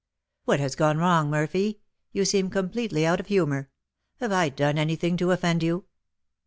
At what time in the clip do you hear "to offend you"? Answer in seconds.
5.17-5.85